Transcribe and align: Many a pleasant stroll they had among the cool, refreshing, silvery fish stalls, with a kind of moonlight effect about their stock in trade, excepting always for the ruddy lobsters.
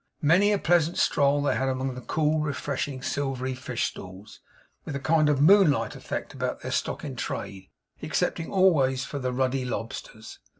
Many 0.23 0.51
a 0.51 0.57
pleasant 0.57 0.97
stroll 0.97 1.43
they 1.43 1.53
had 1.55 1.69
among 1.69 1.93
the 1.93 2.01
cool, 2.01 2.39
refreshing, 2.39 3.03
silvery 3.03 3.53
fish 3.53 3.83
stalls, 3.91 4.39
with 4.83 4.95
a 4.95 4.99
kind 4.99 5.29
of 5.29 5.41
moonlight 5.43 5.95
effect 5.95 6.33
about 6.33 6.61
their 6.61 6.71
stock 6.71 7.05
in 7.05 7.15
trade, 7.15 7.69
excepting 8.01 8.49
always 8.51 9.05
for 9.05 9.19
the 9.19 9.31
ruddy 9.31 9.63
lobsters. 9.63 10.39